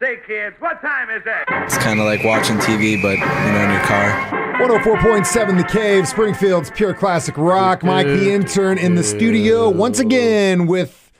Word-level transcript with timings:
Say, 0.00 0.18
kids, 0.28 0.54
what 0.60 0.80
time 0.80 1.10
is 1.10 1.22
it? 1.26 1.44
It's 1.64 1.76
kind 1.78 1.98
of 1.98 2.06
like 2.06 2.22
watching 2.22 2.56
TV, 2.58 3.02
but 3.02 3.14
you 3.18 3.52
know, 3.52 3.64
in 3.64 3.70
your 3.72 3.80
car. 3.80 4.10
104.7 4.60 5.56
The 5.56 5.64
Cave, 5.64 6.06
Springfield's 6.06 6.70
pure 6.70 6.94
classic 6.94 7.36
rock. 7.36 7.82
Mike, 7.82 8.06
the 8.06 8.32
intern, 8.32 8.78
in 8.78 8.94
the 8.94 9.02
studio 9.02 9.68
once 9.68 9.98
again 9.98 10.68
with 10.68 11.10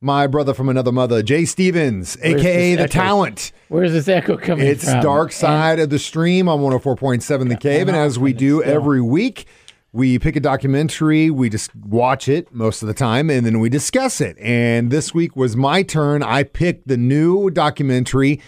my 0.00 0.26
brother 0.26 0.52
from 0.52 0.68
another 0.68 0.90
mother, 0.90 1.22
Jay 1.22 1.44
Stevens, 1.44 2.16
aka 2.22 2.74
this 2.74 2.76
The 2.76 2.82
echo? 2.82 2.92
Talent. 2.92 3.52
Where's 3.68 3.92
this 3.92 4.08
echo 4.08 4.36
coming 4.36 4.66
It's 4.66 4.90
from? 4.90 5.00
Dark 5.00 5.30
Side 5.30 5.78
of 5.78 5.90
the 5.90 6.00
Stream 6.00 6.48
on 6.48 6.58
104.7 6.58 7.48
The 7.48 7.56
Cave. 7.56 7.86
And 7.86 7.96
as 7.96 8.18
we 8.18 8.32
do 8.32 8.60
every 8.64 9.00
week, 9.00 9.46
we 9.94 10.18
pick 10.18 10.34
a 10.34 10.40
documentary, 10.40 11.30
we 11.30 11.48
just 11.48 11.74
watch 11.76 12.28
it 12.28 12.52
most 12.52 12.82
of 12.82 12.88
the 12.88 12.94
time, 12.94 13.30
and 13.30 13.46
then 13.46 13.60
we 13.60 13.68
discuss 13.68 14.20
it. 14.20 14.36
And 14.40 14.90
this 14.90 15.14
week 15.14 15.36
was 15.36 15.56
my 15.56 15.84
turn. 15.84 16.20
I 16.20 16.42
picked 16.42 16.88
the 16.88 16.96
new 16.96 17.48
documentary, 17.48 18.40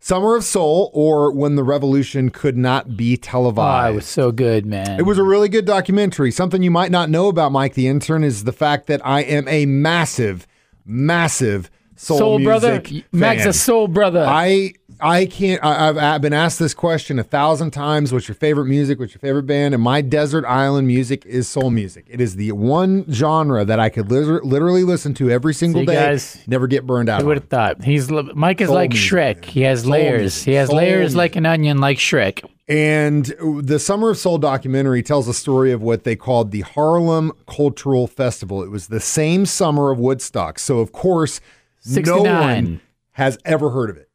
Summer 0.00 0.36
of 0.36 0.44
Soul, 0.44 0.90
or 0.92 1.32
When 1.32 1.54
the 1.56 1.64
Revolution 1.64 2.28
Could 2.28 2.58
Not 2.58 2.94
Be 2.94 3.14
Oh, 3.14 3.22
Televised. 3.22 3.92
it 3.94 3.96
was 3.96 4.06
so 4.06 4.30
good, 4.30 4.66
man. 4.66 4.98
It 5.00 5.04
was 5.04 5.16
a 5.16 5.22
really 5.24 5.48
good 5.48 5.64
documentary. 5.64 6.30
Something 6.30 6.62
you 6.62 6.70
might 6.70 6.90
not 6.90 7.08
know 7.08 7.28
about 7.28 7.52
Mike 7.52 7.72
the 7.72 7.88
Intern 7.88 8.22
is 8.22 8.44
the 8.44 8.52
fact 8.52 8.86
that 8.88 9.00
I 9.02 9.22
am 9.22 9.48
a 9.48 9.64
massive, 9.64 10.46
massive 10.84 11.70
soul, 11.96 12.18
soul 12.18 12.38
brother. 12.42 12.80
fan. 12.80 13.48
a 13.48 13.52
soul 13.52 13.88
brother. 13.88 14.24
I 14.26 14.74
I 14.98 15.26
can't. 15.26 15.62
I, 15.62 15.88
I've, 15.88 15.98
I've 15.98 16.22
been 16.22 16.32
asked 16.32 16.58
this 16.58 16.72
question 16.72 17.18
a 17.18 17.22
thousand 17.24 17.72
times. 17.72 18.12
What's 18.12 18.28
your 18.28 18.34
favorite 18.34 18.64
music? 18.66 18.98
What's 18.98 19.12
your 19.12 19.20
favorite 19.20 19.42
band? 19.44 19.74
And 19.74 19.82
my 19.82 20.00
desert 20.00 20.44
island 20.46 20.86
music 20.86 21.26
is 21.26 21.48
soul 21.48 21.70
music. 21.70 22.06
It 22.08 22.20
is 22.20 22.36
the 22.36 22.52
one 22.52 23.04
genre 23.12 23.64
that 23.64 23.78
I 23.78 23.90
could 23.90 24.10
liter- 24.10 24.40
literally 24.42 24.84
listen 24.84 25.12
to 25.14 25.30
every 25.30 25.52
single 25.52 25.82
See, 25.82 25.86
day. 25.86 25.94
guys, 25.94 26.38
never 26.46 26.66
get 26.66 26.86
burned 26.86 27.08
out. 27.10 27.20
Who 27.20 27.26
would 27.28 27.36
have 27.38 27.48
thought? 27.48 27.84
He's 27.84 28.10
li- 28.10 28.30
Mike 28.34 28.60
is 28.62 28.68
Soul 28.68 28.74
like 28.76 28.90
music, 28.92 29.10
Shrek. 29.12 29.44
He 29.44 29.60
has 29.62 29.82
Soul 29.82 29.90
layers. 29.90 30.20
music. 30.20 30.44
He 30.46 30.52
has 30.54 30.68
Soul 30.68 30.76
layers 30.78 30.98
music. 31.00 31.16
like 31.18 31.36
an 31.36 31.44
onion, 31.46 31.78
like 31.78 31.98
Shrek. 31.98 32.48
And 32.68 33.26
the 33.62 33.78
Summer 33.78 34.10
of 34.10 34.18
Soul 34.18 34.38
documentary 34.38 35.02
tells 35.02 35.26
the 35.26 35.34
story 35.34 35.70
of 35.72 35.82
what 35.82 36.02
they 36.04 36.16
called 36.16 36.50
the 36.50 36.62
Harlem 36.62 37.32
Cultural 37.46 38.06
Festival. 38.08 38.62
It 38.62 38.70
was 38.70 38.88
the 38.88 38.98
same 38.98 39.46
summer 39.46 39.90
of 39.92 39.98
Woodstock. 40.00 40.58
So, 40.58 40.78
of 40.80 40.90
course, 40.90 41.40
no 41.86 42.22
one 42.22 42.80
has 43.12 43.38
ever 43.44 43.70
heard 43.70 43.90
of 43.90 43.96
it. 43.96 44.08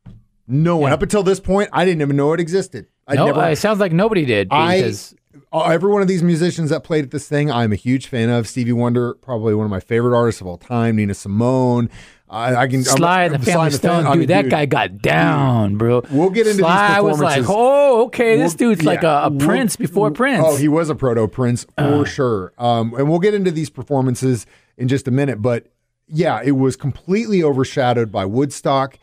No 0.47 0.77
one. 0.77 0.91
Up 0.91 1.02
until 1.02 1.23
this 1.23 1.39
point, 1.39 1.69
I 1.72 1.86
didn't 1.86 2.02
even 2.02 2.16
know 2.16 2.33
it 2.33 2.39
existed. 2.39 2.88
I 3.08 3.16
No, 3.16 3.27
never. 3.27 3.39
uh, 3.41 3.50
it 3.52 3.55
sounds 3.58 3.80
like 3.80 3.91
nobody 3.94 4.25
did. 4.25 4.50
I 4.52 4.77
Because 4.77 5.16
uh, 5.53 5.64
every 5.66 5.92
one 5.92 6.02
of 6.02 6.08
these 6.08 6.23
musicians 6.23 6.69
that 6.72 6.83
played 6.83 7.05
at 7.05 7.11
this 7.11 7.27
thing, 7.27 7.49
I'm 7.52 7.72
a 7.72 7.75
huge 7.75 8.08
fan 8.08 8.30
of. 8.30 8.47
Stevie 8.47 8.73
Wonder, 8.73 9.14
probably 9.16 9.55
one 9.55 9.66
of 9.66 9.72
my 9.72 9.80
favorite 9.80 10.16
artists 10.17 10.42
of 10.42 10.47
all 10.47 10.58
time. 10.58 10.97
Nina 10.97 11.14
Simone. 11.14 11.89
I, 12.30 12.55
I 12.55 12.67
can 12.67 12.83
Sly 12.86 13.23
I'm, 13.25 13.33
and 13.33 13.42
the 13.44 13.45
Family 13.52 13.72
Sly 13.72 13.77
Stone, 13.77 14.05
I 14.08 14.11
dude, 14.11 14.19
mean, 14.19 14.27
that 14.30 14.42
dude, 14.44 14.52
guy 14.52 14.66
got 14.66 14.97
down, 14.99 15.75
bro. 15.77 16.02
We'll 16.11 16.30
get 16.30 16.47
into 16.47 16.58
these 16.58 16.66
Sly 16.66 17.02
was 17.02 17.19
like, 17.19 17.44
oh, 17.47 18.05
okay, 18.05 18.38
this 18.38 18.53
We'll- 18.58 18.69
dude's 18.69 18.86
like 18.86 19.02
yeah, 19.02 19.23
a, 19.23 19.27
a 19.27 19.30
we'll- 19.30 19.45
prince 19.45 19.75
before 19.75 20.11
Prince. 20.11 20.44
Oh, 20.47 20.55
he 20.55 20.69
was 20.69 20.89
a 20.89 20.95
proto 20.95 21.27
prince 21.27 21.66
for 21.77 22.05
sure. 22.05 22.53
Um, 22.58 22.94
and 22.94 23.09
we'll 23.09 23.19
get 23.19 23.33
into 23.33 23.52
these 23.52 23.69
performances 23.69 24.45
in 24.77 24.88
just 24.88 25.09
a 25.09 25.11
minute. 25.11 25.42
But 25.42 25.67
yeah, 26.12 26.42
it 26.44 26.52
was 26.52 26.76
completely 26.76 27.44
overshadowed 27.44 28.12
by 28.12 28.26
Woodstock. 28.26 28.98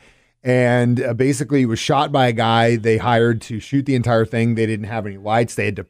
And 0.44 1.02
uh, 1.02 1.14
basically, 1.14 1.62
it 1.62 1.66
was 1.66 1.78
shot 1.80 2.12
by 2.12 2.28
a 2.28 2.32
guy 2.32 2.76
they 2.76 2.96
hired 2.98 3.40
to 3.42 3.58
shoot 3.58 3.86
the 3.86 3.94
entire 3.96 4.24
thing. 4.24 4.54
They 4.54 4.66
didn't 4.66 4.86
have 4.86 5.04
any 5.06 5.16
lights. 5.16 5.56
They 5.56 5.64
had 5.66 5.76
to 5.76 5.86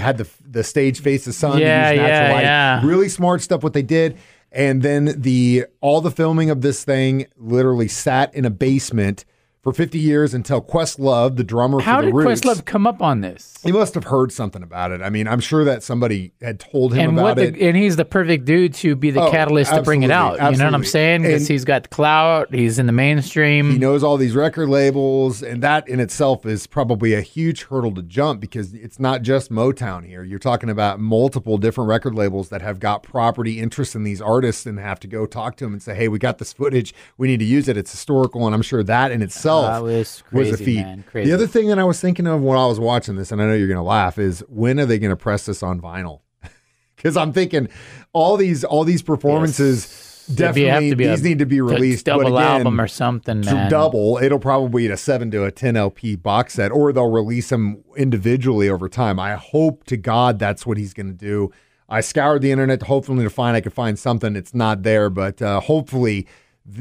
had 0.00 0.16
the 0.18 0.28
the 0.48 0.64
stage 0.64 1.00
face 1.00 1.24
the 1.26 1.32
sun. 1.32 1.58
to 1.58 1.60
Yeah, 1.62 1.90
use 1.90 2.00
yeah, 2.00 2.32
light. 2.32 2.42
yeah. 2.42 2.86
Really 2.86 3.08
smart 3.08 3.42
stuff. 3.42 3.62
What 3.62 3.72
they 3.74 3.82
did. 3.82 4.16
And 4.52 4.82
then 4.82 5.20
the 5.20 5.66
all 5.80 6.00
the 6.00 6.10
filming 6.10 6.48
of 6.50 6.60
this 6.62 6.82
thing 6.82 7.26
literally 7.36 7.88
sat 7.88 8.34
in 8.34 8.44
a 8.44 8.50
basement 8.50 9.24
for 9.62 9.74
50 9.74 9.98
years 9.98 10.32
until 10.32 10.62
Questlove, 10.62 11.36
the 11.36 11.44
drummer 11.44 11.80
How 11.80 11.96
for 11.98 12.06
the 12.06 12.06
did 12.12 12.14
Roots, 12.14 12.40
Questlove 12.40 12.64
come 12.64 12.86
up 12.86 13.02
on 13.02 13.20
this? 13.20 13.58
he 13.62 13.70
must 13.72 13.92
have 13.94 14.04
heard 14.04 14.32
something 14.32 14.62
about 14.62 14.90
it. 14.90 15.02
I 15.02 15.10
mean, 15.10 15.28
I'm 15.28 15.40
sure 15.40 15.64
that 15.64 15.82
somebody 15.82 16.32
had 16.40 16.58
told 16.58 16.94
him 16.94 17.10
And 17.10 17.18
about 17.18 17.36
what? 17.36 17.38
it. 17.38 17.58
And 17.60 17.76
he's 17.76 17.96
the 17.96 18.06
perfect 18.06 18.46
dude 18.46 18.72
to 18.76 18.96
be 18.96 19.10
the 19.10 19.20
Oh, 19.20 19.30
catalyst 19.30 19.70
to 19.74 19.82
bring 19.82 20.02
it 20.02 20.10
absolutely, 20.10 20.40
out. 20.40 20.52
You 20.52 20.58
know 20.58 20.64
what 20.64 20.74
I'm 20.74 20.84
saying? 20.84 21.22
Because 21.22 21.46
he's 21.46 21.66
got 21.66 21.90
clout. 21.90 22.54
He's 22.54 22.78
in 22.78 22.86
the 22.86 22.92
mainstream. 22.92 23.70
he 23.72 23.78
knows 23.78 24.02
all 24.02 24.16
these 24.16 24.34
record 24.34 24.70
labels, 24.70 25.42
and 25.42 25.62
that 25.62 25.86
in 25.88 26.00
itself 26.00 26.46
is 26.46 26.66
probably 26.66 27.12
a 27.12 27.20
huge 27.20 27.64
hurdle 27.64 27.94
to 27.96 28.02
jump 28.02 28.40
because 28.40 28.72
it's 28.72 28.98
not 28.98 29.20
just 29.20 29.50
Motown 29.50 30.06
here. 30.06 30.24
You're 30.24 30.38
talking 30.38 30.70
about 30.70 31.00
multiple 31.00 31.58
different 31.58 31.88
record 31.88 32.14
labels 32.14 32.48
that 32.48 32.62
have 32.62 32.80
got 32.80 33.02
property 33.02 33.60
interest 33.60 33.94
in 33.94 34.04
these 34.04 34.22
artists 34.22 34.64
and 34.64 34.78
have 34.78 34.98
to 35.00 35.06
go 35.06 35.26
talk 35.26 35.56
to 35.56 35.64
them 35.66 35.74
and 35.74 35.82
say, 35.82 35.94
"Hey, 35.94 36.08
we 36.08 36.18
got 36.18 36.38
this 36.38 36.54
footage. 36.54 36.94
We 37.18 37.28
need 37.28 37.40
to 37.40 37.44
use 37.44 37.68
it. 37.68 37.76
It's 37.76 37.90
historical." 37.90 38.46
And 38.46 38.54
I'm 38.54 38.62
sure 38.62 38.82
that 38.82 39.12
in 39.12 39.20
itself 39.20 39.49
That 39.62 39.82
was 39.82 40.22
was 40.32 40.48
a 40.48 40.56
crazy, 40.56 40.64
feat. 40.64 40.82
man. 40.82 41.04
Crazy. 41.10 41.30
The 41.30 41.34
other 41.34 41.46
thing 41.46 41.68
that 41.68 41.78
I 41.78 41.84
was 41.84 42.00
thinking 42.00 42.26
of 42.26 42.42
when 42.42 42.58
I 42.58 42.66
was 42.66 42.80
watching 42.80 43.16
this, 43.16 43.32
and 43.32 43.42
I 43.42 43.46
know 43.46 43.54
you're 43.54 43.68
going 43.68 43.76
to 43.76 43.82
laugh, 43.82 44.18
is 44.18 44.44
when 44.48 44.80
are 44.80 44.86
they 44.86 44.98
going 44.98 45.10
to 45.10 45.16
press 45.16 45.46
this 45.46 45.62
on 45.62 45.80
vinyl? 45.80 46.20
Because 46.96 47.16
I'm 47.16 47.32
thinking 47.32 47.70
all 48.12 48.36
these 48.36 48.62
all 48.62 48.84
these 48.84 49.00
performances 49.00 50.10
have 50.28 50.36
definitely 50.36 50.90
to 50.90 50.96
be 50.96 51.04
a 51.04 51.10
these 51.10 51.22
need 51.22 51.38
to 51.38 51.46
be 51.46 51.60
released. 51.60 52.06
double 52.06 52.36
again, 52.36 52.58
album 52.58 52.80
or 52.80 52.88
something, 52.88 53.42
to 53.42 53.66
double, 53.70 54.18
it'll 54.18 54.38
probably 54.38 54.86
be 54.86 54.92
a 54.92 54.96
seven 54.96 55.30
to 55.30 55.44
a 55.44 55.50
ten 55.50 55.76
LP 55.76 56.16
box 56.16 56.54
set, 56.54 56.70
or 56.70 56.92
they'll 56.92 57.10
release 57.10 57.48
them 57.48 57.82
individually 57.96 58.68
over 58.68 58.88
time. 58.88 59.18
I 59.18 59.34
hope 59.34 59.84
to 59.84 59.96
God 59.96 60.38
that's 60.38 60.66
what 60.66 60.76
he's 60.76 60.92
going 60.94 61.06
to 61.08 61.12
do. 61.12 61.50
I 61.88 62.00
scoured 62.00 62.42
the 62.42 62.52
internet, 62.52 62.82
hopefully 62.82 63.24
to 63.24 63.30
find 63.30 63.56
I 63.56 63.60
could 63.60 63.72
find 63.72 63.98
something. 63.98 64.36
It's 64.36 64.54
not 64.54 64.84
there, 64.84 65.10
but 65.10 65.42
uh, 65.42 65.60
hopefully 65.60 66.28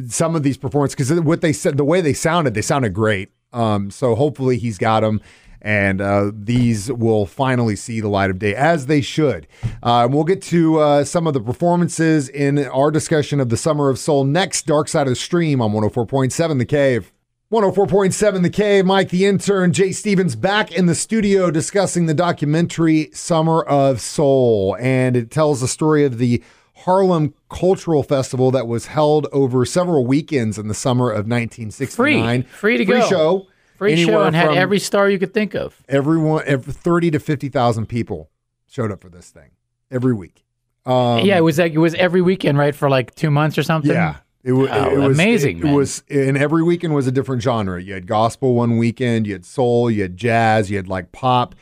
some 0.07 0.35
of 0.35 0.43
these 0.43 0.57
performances, 0.57 0.95
because 0.95 1.21
what 1.21 1.41
they 1.41 1.53
said, 1.53 1.77
the 1.77 1.83
way 1.83 2.01
they 2.01 2.13
sounded, 2.13 2.53
they 2.53 2.61
sounded 2.61 2.93
great. 2.93 3.31
Um, 3.53 3.89
so 3.91 4.15
hopefully 4.15 4.57
he's 4.57 4.77
got 4.77 5.01
them. 5.01 5.21
And 5.61 5.99
uh, 5.99 6.31
these 6.33 6.89
will 6.89 7.25
finally 7.25 7.75
see 7.75 7.99
the 7.99 8.07
light 8.07 8.29
of 8.29 8.39
day 8.39 8.55
as 8.55 8.85
they 8.85 9.01
should. 9.01 9.45
Uh, 9.83 10.07
we'll 10.09 10.23
get 10.23 10.41
to 10.43 10.79
uh, 10.79 11.03
some 11.03 11.27
of 11.27 11.33
the 11.33 11.41
performances 11.41 12.29
in 12.29 12.59
our 12.59 12.91
discussion 12.91 13.41
of 13.41 13.49
the 13.49 13.57
Summer 13.57 13.89
of 13.89 13.99
Soul 13.99 14.23
next. 14.23 14.65
Dark 14.65 14.87
Side 14.87 15.07
of 15.07 15.11
the 15.11 15.15
Stream 15.15 15.61
on 15.61 15.71
104.7 15.71 16.59
The 16.59 16.65
Cave. 16.65 17.11
104.7 17.51 18.41
The 18.41 18.49
Cave. 18.49 18.85
Mike 18.85 19.09
the 19.09 19.25
intern, 19.25 19.73
Jay 19.73 19.91
Stevens 19.91 20.37
back 20.37 20.71
in 20.71 20.85
the 20.85 20.95
studio 20.95 21.51
discussing 21.51 22.05
the 22.05 22.13
documentary 22.13 23.09
Summer 23.11 23.61
of 23.63 23.99
Soul. 23.99 24.77
And 24.79 25.17
it 25.17 25.29
tells 25.29 25.59
the 25.59 25.67
story 25.67 26.05
of 26.05 26.19
the 26.19 26.41
Harlem 26.85 27.33
Cultural 27.49 28.03
Festival 28.03 28.51
that 28.51 28.67
was 28.67 28.87
held 28.87 29.27
over 29.31 29.65
several 29.65 30.05
weekends 30.05 30.57
in 30.57 30.67
the 30.67 30.73
summer 30.73 31.09
of 31.09 31.27
1969. 31.27 32.43
Free. 32.43 32.49
Free 32.51 32.77
to 32.77 32.85
go, 32.85 32.93
Free 32.93 33.01
go. 33.01 33.07
show. 33.09 33.47
Free 33.77 34.05
show 34.05 34.23
and 34.23 34.35
had 34.35 34.55
every 34.55 34.79
star 34.79 35.09
you 35.09 35.17
could 35.17 35.33
think 35.33 35.55
of. 35.55 35.81
everyone, 35.87 36.43
every 36.45 36.73
30 36.73 37.11
to 37.11 37.19
50,000 37.19 37.85
people 37.85 38.29
showed 38.67 38.91
up 38.91 38.99
for 39.01 39.09
this 39.09 39.29
thing 39.29 39.51
every 39.89 40.13
week. 40.13 40.43
Um, 40.85 41.19
yeah, 41.25 41.37
it 41.37 41.41
was 41.41 41.59
like 41.59 41.71
it 41.73 41.77
was 41.77 41.93
every 41.95 42.21
weekend, 42.21 42.57
right, 42.57 42.75
for 42.75 42.89
like 42.89 43.15
two 43.15 43.31
months 43.31 43.57
or 43.57 43.63
something. 43.63 43.91
Yeah. 43.91 44.17
It, 44.43 44.53
wa- 44.53 44.67
Oh, 44.71 44.89
it 44.89 45.07
was 45.07 45.17
amazing, 45.17 45.59
It, 45.59 45.63
man. 45.65 45.73
was, 45.75 46.03
and 46.09 46.37
every 46.37 46.63
weekend 46.63 46.93
was 46.95 47.07
a 47.07 47.11
different 47.11 47.41
genre. 47.41 47.81
You 47.81 47.93
had 47.93 48.07
gospel 48.07 48.53
one 48.55 48.77
weekend, 48.77 49.27
you 49.27 49.33
had 49.33 49.45
soul, 49.45 49.89
you 49.91 50.01
had 50.01 50.17
jazz, 50.17 50.69
you 50.71 50.77
had 50.77 50.87
like 50.87 51.11
pop. 51.11 51.55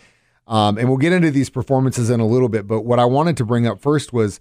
Um, 0.47 0.77
and 0.77 0.88
we'll 0.88 0.97
get 1.00 1.11
into 1.11 1.29
these 1.29 1.50
performances 1.50 2.09
in 2.09 2.19
a 2.19 2.25
little 2.27 2.50
bit. 2.50 2.66
But 2.67 2.81
what 2.81 3.00
I 3.00 3.06
wanted 3.06 3.35
to 3.38 3.45
bring 3.45 3.67
up 3.67 3.81
first 3.81 4.13
was 4.13 4.39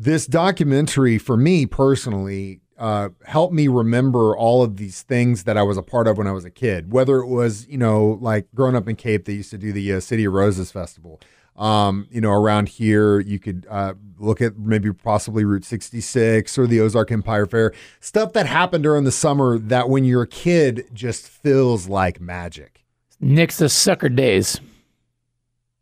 this 0.00 0.26
documentary 0.26 1.18
for 1.18 1.36
me 1.36 1.66
personally 1.66 2.62
uh, 2.78 3.10
helped 3.26 3.52
me 3.52 3.68
remember 3.68 4.34
all 4.34 4.62
of 4.62 4.78
these 4.78 5.02
things 5.02 5.44
that 5.44 5.58
I 5.58 5.62
was 5.62 5.76
a 5.76 5.82
part 5.82 6.08
of 6.08 6.16
when 6.16 6.26
I 6.26 6.32
was 6.32 6.46
a 6.46 6.50
kid. 6.50 6.90
Whether 6.90 7.18
it 7.18 7.26
was, 7.26 7.68
you 7.68 7.76
know, 7.76 8.18
like 8.22 8.46
growing 8.54 8.74
up 8.74 8.88
in 8.88 8.96
Cape, 8.96 9.26
they 9.26 9.34
used 9.34 9.50
to 9.50 9.58
do 9.58 9.72
the 9.72 9.92
uh, 9.92 10.00
City 10.00 10.24
of 10.24 10.32
Roses 10.32 10.72
festival. 10.72 11.20
Um, 11.54 12.08
you 12.10 12.22
know, 12.22 12.30
around 12.30 12.70
here, 12.70 13.20
you 13.20 13.38
could 13.38 13.66
uh, 13.68 13.92
look 14.18 14.40
at 14.40 14.58
maybe 14.58 14.90
possibly 14.90 15.44
Route 15.44 15.66
66 15.66 16.56
or 16.56 16.66
the 16.66 16.80
Ozark 16.80 17.12
Empire 17.12 17.44
Fair, 17.44 17.74
stuff 18.00 18.32
that 18.32 18.46
happened 18.46 18.84
during 18.84 19.04
the 19.04 19.12
summer 19.12 19.58
that 19.58 19.90
when 19.90 20.04
you're 20.04 20.22
a 20.22 20.26
kid 20.26 20.88
just 20.94 21.28
feels 21.28 21.86
like 21.86 22.18
magic. 22.22 22.86
Nixa 23.22 23.70
sucker 23.70 24.08
days. 24.08 24.58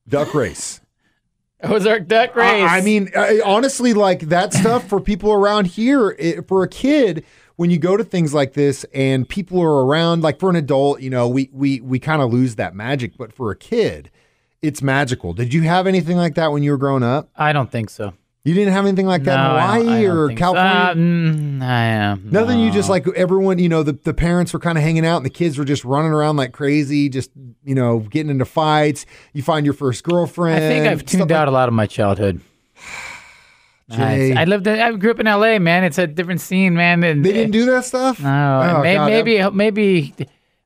Duck 0.09 0.35
race. 0.35 0.81
Ozark 1.63 2.07
Duck 2.07 2.37
I- 2.37 2.39
Race. 2.39 2.71
I, 2.71 2.81
mean, 2.81 3.11
I, 3.17 3.41
honestly, 3.45 3.95
like 3.95 4.21
that 4.21 4.53
stuff 4.53 4.87
for 4.89 5.01
people 5.01 5.33
around 5.33 5.67
here, 5.67 6.11
it, 6.19 6.47
for 6.49 6.63
a 6.63 6.69
kid, 6.69 7.25
when 7.57 7.71
you 7.71 7.79
go 7.79 7.97
to 7.97 8.05
things 8.05 8.33
like 8.33 8.53
this 8.53 8.85
and 8.95 9.29
people 9.29 9.61
are 9.61 9.85
around, 9.85 10.23
like 10.23 10.39
for 10.39 10.49
an 10.51 10.57
adult, 10.57 11.01
you 11.01 11.11
know, 11.11 11.29
we 11.29 11.51
we 11.53 11.81
we 11.81 11.99
kind 11.99 12.23
of 12.23 12.33
lose 12.33 12.55
that 12.55 12.75
magic, 12.75 13.17
but 13.17 13.33
for 13.33 13.51
a 13.51 13.57
kid, 13.57 14.11
it's 14.63 14.81
magical. 14.81 15.33
Did 15.33 15.53
you 15.53 15.63
have 15.63 15.87
anything 15.89 16.17
like 16.17 16.37
that 16.37 16.53
when 16.53 16.63
you 16.63 16.71
were 16.71 16.77
growing 16.79 17.03
up? 17.03 17.31
I 17.35 17.53
don't 17.53 17.71
think 17.71 17.91
so. 17.91 18.13
You 18.45 18.55
didn't 18.55 18.73
have 18.73 18.87
anything 18.87 19.07
like 19.07 19.25
that 19.25 19.37
no, 19.37 19.57
in 19.57 19.87
Hawaii 19.87 20.07
or 20.07 20.29
think 20.29 20.39
so. 20.39 20.43
California? 20.55 20.73
Uh, 20.73 20.95
mm, 20.95 21.63
I 21.63 21.83
am. 21.85 22.31
Nothing. 22.31 22.61
You 22.61 22.71
just 22.71 22.89
like 22.89 23.07
everyone. 23.09 23.59
You 23.59 23.69
know, 23.69 23.83
the, 23.83 23.93
the 23.93 24.15
parents 24.15 24.53
were 24.53 24.59
kind 24.61 24.79
of 24.79 24.85
hanging 24.85 25.05
out, 25.05 25.19
and 25.19 25.27
the 25.27 25.31
kids 25.31 25.59
were 25.59 25.65
just 25.67 25.85
running 25.85 26.13
around 26.13 26.37
like 26.37 26.53
crazy, 26.53 27.09
just 27.09 27.31
you 27.65 27.75
know, 27.75 27.99
getting 27.99 28.31
into 28.31 28.45
fights. 28.47 29.05
You 29.35 29.43
find 29.43 29.67
your 29.67 29.75
first 29.75 30.03
girlfriend. 30.05 30.65
I 30.65 30.69
think 30.69 30.87
I've 30.87 31.05
tuned 31.05 31.23
like- 31.23 31.31
out 31.33 31.49
a 31.49 31.51
lot 31.51 31.69
of 31.69 31.75
my 31.75 31.87
childhood. 31.87 32.41
I 33.91 34.45
lived. 34.45 34.67
In, 34.67 34.79
I 34.79 34.93
grew 34.93 35.11
up 35.11 35.21
in 35.21 35.27
L.A. 35.27 35.59
Man, 35.59 35.83
it's 35.85 35.99
a 35.99 36.07
different 36.07 36.41
scene, 36.41 36.75
man. 36.75 37.03
And, 37.05 37.25
They 37.25 37.33
didn't 37.33 37.53
do 37.53 37.65
that 37.67 37.85
stuff. 37.87 38.21
No, 38.21 38.29
Oh, 38.77 38.83
may, 38.83 38.95
God, 38.95 39.07
maybe, 39.07 39.51
maybe, 39.51 40.15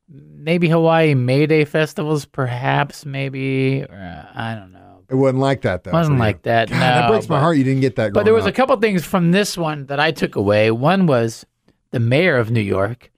maybe 0.09 0.69
Hawaii 0.69 1.15
May 1.15 1.47
Day 1.47 1.65
festivals, 1.65 2.25
perhaps. 2.25 3.07
Maybe 3.07 3.85
uh, 3.85 4.23
I 4.35 4.57
don't 4.57 4.73
know. 4.73 4.82
It 5.13 5.17
wasn't 5.17 5.41
like 5.41 5.61
that 5.61 5.85
though. 5.85 5.93
Wasn't 5.93 6.19
like 6.19 6.41
that, 6.43 6.71
God, 6.71 6.81
that 6.81 7.05
no, 7.05 7.13
breaks 7.13 7.29
my 7.29 7.39
heart. 7.39 7.59
You 7.59 7.65
didn't 7.65 7.83
get 7.83 7.97
that. 7.97 8.15
But 8.15 8.25
there 8.25 8.33
was 8.33 8.47
a 8.47 8.53
couple 8.53 8.75
things 8.79 9.05
from 9.05 9.31
this 9.31 9.59
one 9.59 9.85
that 9.87 10.01
I 10.01 10.11
took 10.11 10.37
away. 10.37 10.71
One 10.71 11.07
was 11.07 11.45
the 11.91 12.01
mayor 12.01 12.39
of 12.39 12.51
New 12.51 12.63
York, 12.63 13.13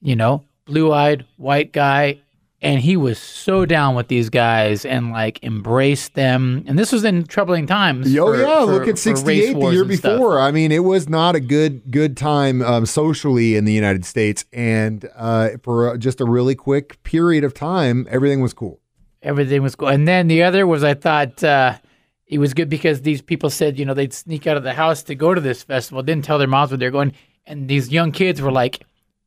you 0.00 0.14
know, 0.14 0.44
blue-eyed 0.64 1.26
white 1.38 1.72
guy, 1.72 2.20
and 2.60 2.78
he 2.78 2.96
was 2.96 3.18
so 3.18 3.66
down 3.66 3.96
with 3.96 4.06
these 4.06 4.30
guys 4.30 4.84
and 4.84 5.10
like 5.10 5.42
embraced 5.42 6.14
them. 6.14 6.62
And 6.68 6.78
this 6.78 6.92
was 6.92 7.02
in 7.02 7.24
troubling 7.24 7.66
times. 7.66 8.06
Oh 8.16 8.32
yeah, 8.32 8.64
for- 8.64 8.72
look 8.72 8.86
at 8.86 8.96
'68, 8.96 9.54
the 9.54 9.70
year 9.70 9.84
before. 9.84 10.38
I 10.38 10.52
mean, 10.52 10.70
it 10.70 10.84
was 10.84 11.08
not 11.08 11.34
a 11.34 11.40
good 11.40 11.90
good 11.90 12.16
time 12.16 12.62
um, 12.62 12.86
socially 12.86 13.56
in 13.56 13.64
the 13.64 13.72
United 13.72 14.04
States, 14.04 14.44
and 14.52 15.08
uh, 15.16 15.48
for 15.64 15.94
uh, 15.94 15.96
just 15.96 16.20
a 16.20 16.24
really 16.24 16.54
quick 16.54 17.02
period 17.02 17.42
of 17.42 17.54
time, 17.54 18.06
everything 18.08 18.40
was 18.40 18.52
cool. 18.52 18.78
Everything 19.22 19.62
was 19.62 19.74
cool. 19.74 19.88
And 19.88 20.06
then 20.06 20.28
the 20.28 20.42
other 20.42 20.66
was 20.66 20.84
I 20.84 20.94
thought 20.94 21.42
uh, 21.42 21.78
it 22.26 22.38
was 22.38 22.54
good 22.54 22.68
because 22.68 23.02
these 23.02 23.22
people 23.22 23.50
said, 23.50 23.78
you 23.78 23.84
know, 23.84 23.94
they'd 23.94 24.12
sneak 24.12 24.46
out 24.46 24.56
of 24.56 24.62
the 24.62 24.72
house 24.72 25.02
to 25.04 25.14
go 25.14 25.34
to 25.34 25.40
this 25.40 25.62
festival, 25.62 26.02
didn't 26.02 26.24
tell 26.24 26.38
their 26.38 26.48
moms 26.48 26.70
where 26.70 26.78
they're 26.78 26.90
going. 26.90 27.12
And 27.46 27.68
these 27.68 27.90
young 27.90 28.12
kids 28.12 28.40
were 28.40 28.52
like, 28.52 28.84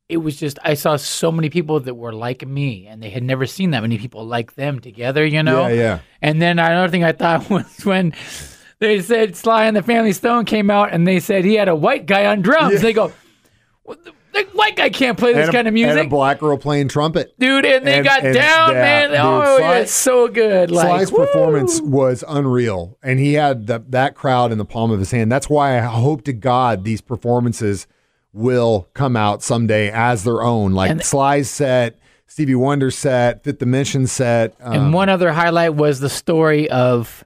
it 0.08 0.18
was 0.18 0.36
just, 0.36 0.58
I 0.62 0.74
saw 0.74 0.96
so 0.96 1.32
many 1.32 1.50
people 1.50 1.80
that 1.80 1.94
were 1.94 2.12
like 2.12 2.46
me 2.46 2.86
and 2.86 3.02
they 3.02 3.10
had 3.10 3.24
never 3.24 3.44
seen 3.44 3.72
that 3.72 3.82
many 3.82 3.98
people 3.98 4.24
like 4.24 4.54
them 4.54 4.78
together, 4.78 5.24
you 5.24 5.42
know? 5.42 5.66
Yeah, 5.66 5.74
yeah. 5.74 5.98
And 6.22 6.40
then 6.40 6.58
another 6.58 6.90
thing 6.90 7.04
I 7.04 7.12
thought 7.12 7.50
was 7.50 7.84
when 7.84 8.14
they 8.78 9.00
said 9.00 9.36
Sly 9.36 9.64
and 9.64 9.76
the 9.76 9.82
Family 9.82 10.12
Stone 10.12 10.44
came 10.44 10.70
out 10.70 10.92
and 10.92 11.06
they 11.06 11.18
said 11.18 11.44
he 11.44 11.54
had 11.54 11.68
a 11.68 11.74
white 11.74 12.06
guy 12.06 12.26
on 12.26 12.42
drums. 12.42 12.82
They 12.82 12.92
go, 12.92 13.12
well, 13.84 13.96
the, 14.36 14.48
white 14.54 14.76
guy 14.76 14.90
can't 14.90 15.18
play 15.18 15.32
this 15.32 15.48
a, 15.48 15.52
kind 15.52 15.66
of 15.68 15.74
music 15.74 15.90
and 15.98 16.06
a 16.06 16.10
black 16.10 16.38
girl 16.38 16.56
playing 16.56 16.88
trumpet. 16.88 17.34
dude, 17.38 17.64
and 17.64 17.86
they 17.86 17.96
And- 17.96 18.04
got 18.06 18.24
and- 18.24 18.34
down, 18.34 18.72
yeah, 18.74 18.80
man. 18.82 19.10
dude, 19.10 19.18
oh, 19.20 19.58
Sly- 19.58 19.76
it's 19.78 19.92
so 19.92 20.28
good. 20.28 20.70
Like 20.70 20.86
Sly's 20.86 21.12
woo! 21.12 21.18
performance 21.26 21.80
was 21.80 22.24
unreal, 22.28 22.96
and 23.02 23.18
he 23.18 23.34
had 23.34 23.66
the, 23.66 23.82
that 23.88 24.14
crowd 24.14 24.52
in 24.52 24.58
the 24.58 24.64
palm 24.64 24.90
of 24.90 24.98
his 24.98 25.10
hand. 25.10 25.30
That's 25.32 25.48
why 25.50 25.76
I 25.78 25.82
hope 25.82 26.22
to 26.24 26.32
God 26.32 26.84
these 26.84 27.00
performances 27.00 27.86
will 28.32 28.88
come 28.94 29.16
out 29.16 29.42
someday 29.42 29.90
as 29.90 30.24
their 30.24 30.42
own, 30.42 30.72
like 30.72 30.90
And- 30.90 31.02
Sly's 31.02 31.48
set, 31.50 31.98
Stevie 32.26 32.54
Wonder's 32.54 32.96
set, 32.98 33.44
Fifth 33.44 33.58
Dimension 33.58 34.06
set. 34.06 34.54
Um, 34.60 34.72
And 34.72 34.92
one 34.92 35.08
other 35.08 35.32
highlight 35.32 35.74
was 35.74 36.00
the 36.00 36.10
story 36.10 36.68
of 36.70 37.24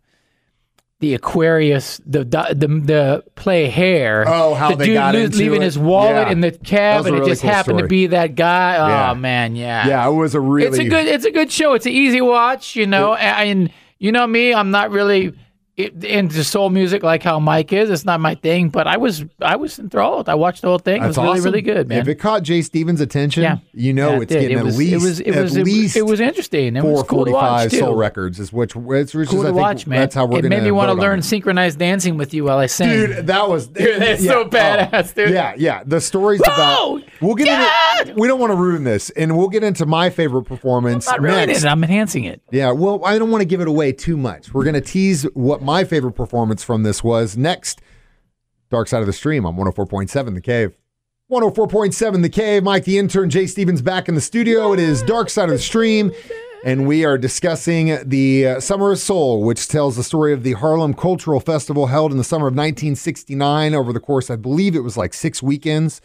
the 1.00 1.14
Aquarius, 1.14 2.00
the 2.06 2.25
the 2.25 2.47
the, 2.55 2.67
the 2.69 3.25
play 3.35 3.69
hair. 3.69 4.25
Oh, 4.26 4.55
how 4.55 4.70
the 4.70 4.76
they 4.76 4.87
dude 4.87 4.94
got 4.94 5.14
lo- 5.14 5.20
into 5.20 5.38
leaving 5.38 5.62
it. 5.62 5.64
his 5.64 5.79
wallet 5.79 6.26
Yeah. 6.29 6.32
in 6.32 6.41
the 6.41 6.52
cab, 6.52 7.06
and 7.06 7.17
it 7.17 7.19
really 7.20 7.31
just 7.32 7.43
cool 7.43 7.50
happened 7.50 7.79
story. 7.79 7.82
to 7.82 7.88
be 7.88 8.06
that 8.08 8.35
guy. 8.35 8.76
Oh, 8.76 8.87
yeah. 8.88 9.11
Oh 9.11 9.14
man, 9.14 9.56
yeah, 9.56 9.87
yeah, 9.88 10.08
it 10.08 10.12
was 10.12 10.35
a 10.35 10.41
really. 10.41 10.69
It's 10.69 10.79
a 10.79 10.88
good, 10.88 11.06
it's 11.06 11.25
a 11.25 11.31
good 11.31 11.50
show. 11.50 11.73
It's 11.75 11.87
an 11.87 11.93
easy 11.93 12.20
watch, 12.20 12.76
you 12.76 12.87
know. 12.87 13.14
and, 13.14 13.49
and 13.61 13.73
you 13.99 14.12
know 14.12 14.26
me, 14.26 14.55
I'm 14.55 14.70
not 14.70 14.91
really 14.91 15.32
into 15.88 16.44
soul 16.44 16.71
music 16.71 17.03
like 17.03 17.23
how 17.23 17.38
Mike 17.41 17.73
is. 17.73 17.91
It's 17.91 18.05
not 18.05 18.21
my 18.21 18.35
thing, 18.35 18.69
but 18.69 18.87
I 18.87 18.97
was, 18.97 19.25
I 19.41 19.56
was 19.56 19.79
enthralled. 19.79 20.29
I 20.29 20.35
watched 20.35 20.62
the 20.62 20.69
whole 20.69 20.79
thing. 20.79 21.03
That's 21.03 21.17
it 21.17 21.21
was 21.21 21.25
really, 21.27 21.38
awesome. 21.38 21.44
really 21.44 21.62
good, 21.62 21.88
man. 21.88 21.99
If 22.00 22.09
it 22.09 22.17
caught 22.17 22.43
Jay 22.43 22.62
Stevens' 22.62 23.00
attention, 23.00 23.43
Yeah. 23.43 23.59
you 23.73 23.93
know 23.93 24.11
Yeah, 24.11 24.17
it 24.17 24.23
it's 24.23 24.32
did. 24.32 24.41
getting 24.43 24.56
It 24.56 24.61
at 24.61 24.65
was- 24.67 24.79
least 24.79 24.93
it 24.93 24.97
was, 25.09 25.21
it 25.21 25.29
at 25.35 25.43
was, 25.43 25.56
it, 25.56 25.65
least 25.65 25.97
it 25.97 26.03
was 26.06 26.21
interesting. 26.21 26.77
It 26.77 26.85
was 26.85 27.03
cool 27.05 27.25
to 27.25 27.32
watch 27.32 27.71
445 27.71 27.71
too. 27.71 27.79
soul 27.79 27.94
records 27.94 28.41
is 28.41 28.53
which 28.53 28.75
which, 28.77 29.15
which 29.15 29.29
cool 29.29 29.41
is 29.41 29.44
I 29.44 29.49
to 29.49 29.53
think 29.55 29.56
watch, 29.62 29.87
man. 29.87 30.00
that's 30.00 30.15
how 30.15 30.27
we're 30.27 30.38
it 30.38 30.44
made 30.49 30.62
me 30.62 30.71
want 30.71 30.88
to 30.88 30.94
learn 30.94 31.23
synchronized 31.23 31.79
dancing 31.79 32.17
with 32.17 32.33
you 32.35 32.44
while 32.44 32.59
I 32.59 32.67
sing. 32.67 32.88
Dude, 32.88 33.26
that 33.26 33.49
was 33.49 33.67
Dude, 33.81 34.00
that's 34.00 34.25
so 34.25 34.43
oh, 34.44 34.49
badass, 34.49 35.15
dude. 35.15 35.31
Yeah, 35.31 35.55
yeah. 35.56 35.83
The 35.85 36.00
stories 36.00 36.41
about 36.41 37.03
we'll 37.21 37.35
get 37.35 37.47
Dad! 37.47 38.09
into 38.09 38.21
we 38.21 38.29
don't 38.29 38.41
want 38.41 38.51
to 38.53 38.57
ruin 38.57 38.85
this, 38.85 39.11
and 39.11 39.37
we'll 39.37 39.49
get 39.49 39.63
into 39.63 39.87
my 39.87 40.11
favorite 40.11 40.45
performance 40.45 41.09
I'm 41.09 41.23
not 41.23 41.49
next. 41.49 41.65
I'm 41.65 41.83
enhancing 41.83 42.25
it. 42.25 42.41
Yeah, 42.51 42.73
well, 42.73 43.05
I 43.05 43.19
don't 43.19 43.31
want 43.31 43.43
to 43.43 43.47
give 43.47 43.61
it 43.61 43.69
away 43.69 43.93
too 43.93 44.17
much. 44.17 44.53
We're 44.53 44.65
gonna 44.65 44.81
tease 44.81 45.25
what 45.35 45.63
my 45.63 45.85
favorite 45.85 46.13
performance 46.13 46.63
from 46.65 46.83
this 46.83 47.05
was 47.05 47.37
next. 47.37 47.81
Dark 48.71 48.89
Side 48.89 49.01
of 49.01 49.07
the 49.07 49.13
Stream 49.13 49.45
on 49.45 49.57
104.7 49.57 50.35
The 50.35 50.41
Cave. 50.41 50.77
104.7 51.31 52.23
The 52.23 52.29
Cave. 52.29 52.63
Mike 52.63 52.85
the 52.85 52.99
intern, 52.99 53.31
Jay 53.31 53.47
Stevens 53.47 53.83
back 53.83 54.09
in 54.09 54.15
the 54.15 54.21
studio. 54.21 54.73
It 54.73 54.79
is 54.79 55.03
Dark 55.03 55.29
Side 55.31 55.49
of 55.49 55.55
the 55.55 55.59
Stream, 55.59 56.13
and 56.65 56.87
we 56.87 57.05
are 57.05 57.19
discussing 57.19 57.99
the 58.09 58.47
uh, 58.47 58.61
Summer 58.61 58.93
of 58.93 58.99
Soul, 58.99 59.43
which 59.43 59.67
tells 59.69 59.97
the 59.97 60.05
story 60.05 60.33
of 60.33 60.43
the 60.45 60.53
Harlem 60.53 60.95
Cultural 60.95 61.41
Festival 61.41 61.87
held 61.89 62.13
in 62.13 62.19
the 62.19 62.25
summer 62.25 62.47
of 62.47 62.55
1969 62.55 63.75
over 63.75 63.93
the 63.93 64.01
course, 64.01 64.31
I 64.31 64.37
believe 64.37 64.75
it 64.77 64.81
was 64.81 64.97
like 64.97 65.15
six 65.15 65.43
weekends. 65.43 66.01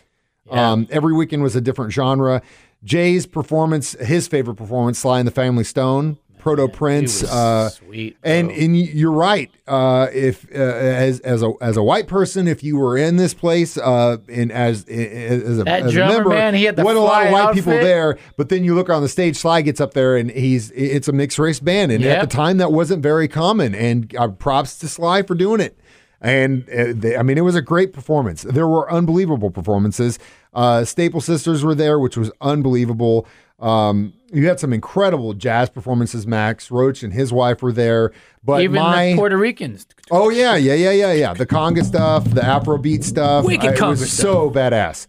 Um, 0.49 0.87
every 0.91 1.13
weekend 1.13 1.43
was 1.43 1.55
a 1.55 1.61
different 1.61 1.91
genre. 1.91 2.41
Jay's 2.83 3.25
performance, 3.25 3.93
his 3.93 4.27
favorite 4.27 4.55
performance, 4.55 4.99
Sly 4.99 5.19
and 5.19 5.27
the 5.27 5.31
Family 5.31 5.63
Stone, 5.63 6.17
Proto 6.37 6.67
Prince. 6.67 7.23
Uh, 7.23 7.69
sweet. 7.69 8.17
and 8.23 8.49
bro. 8.49 8.55
and 8.55 8.77
you're 8.77 9.11
right. 9.11 9.49
Uh, 9.67 10.07
if 10.13 10.45
uh, 10.53 10.59
as 10.59 11.19
as 11.21 11.41
a 11.41 11.51
as 11.59 11.75
a 11.75 11.81
white 11.81 12.05
person, 12.05 12.47
if 12.47 12.63
you 12.63 12.77
were 12.77 12.95
in 12.95 13.15
this 13.15 13.33
place, 13.33 13.77
uh, 13.77 14.17
and 14.29 14.51
as 14.51 14.85
as 14.85 15.57
a, 15.57 15.63
That 15.63 15.83
as 15.87 15.95
a 15.95 16.05
member, 16.05 16.29
man, 16.29 16.53
he 16.53 16.65
had 16.65 16.75
the 16.75 16.83
wasn't 16.83 17.03
a 17.03 17.07
lot 17.07 17.25
of 17.25 17.31
white 17.31 17.55
people 17.55 17.71
there. 17.71 18.19
But 18.37 18.49
then 18.49 18.63
you 18.63 18.75
look 18.75 18.91
on 18.91 19.01
the 19.01 19.09
stage, 19.09 19.37
Sly 19.37 19.63
gets 19.63 19.81
up 19.81 19.95
there, 19.95 20.15
and 20.15 20.29
he's 20.29 20.69
it's 20.75 21.07
a 21.07 21.11
mixed 21.11 21.39
race 21.39 21.59
band, 21.59 21.91
and 21.91 22.03
at 22.05 22.21
the 22.21 22.35
time 22.35 22.57
that 22.57 22.71
wasn't 22.71 23.01
very 23.01 23.27
common. 23.27 23.73
And 23.73 24.15
uh, 24.15 24.27
props 24.27 24.77
to 24.79 24.87
Sly 24.87 25.23
for 25.23 25.33
doing 25.33 25.61
it. 25.61 25.79
And 26.21 26.67
uh, 26.69 26.85
they, 26.95 27.17
I 27.17 27.23
mean, 27.23 27.37
it 27.37 27.41
was 27.41 27.55
a 27.55 27.61
great 27.61 27.93
performance. 27.93 28.43
There 28.43 28.67
were 28.67 28.91
unbelievable 28.91 29.51
performances. 29.51 30.17
Uh, 30.53 30.85
Staple 30.85 31.21
Sisters 31.21 31.63
were 31.63 31.75
there, 31.75 31.99
which 31.99 32.17
was 32.17 32.31
unbelievable. 32.41 33.27
Um, 33.59 34.13
you 34.33 34.47
had 34.47 34.59
some 34.59 34.73
incredible 34.73 35.33
jazz 35.33 35.69
performances. 35.69 36.25
Max 36.27 36.71
Roach 36.71 37.03
and 37.03 37.13
his 37.13 37.31
wife 37.31 37.61
were 37.61 37.71
there. 37.71 38.11
But 38.43 38.61
even 38.61 38.81
my 38.81 39.11
the 39.11 39.15
Puerto 39.15 39.37
Ricans. 39.37 39.85
Oh 40.11 40.29
yeah, 40.29 40.55
yeah, 40.55 40.73
yeah, 40.73 40.91
yeah, 40.91 41.13
yeah. 41.13 41.33
The 41.33 41.45
conga 41.45 41.83
stuff, 41.85 42.23
the 42.25 42.41
Afrobeat 42.41 43.03
stuff. 43.03 43.45
Wicked 43.45 43.81
I- 43.81 43.87
it 43.87 43.89
was 43.89 44.11
so 44.11 44.49
badass. 44.49 45.07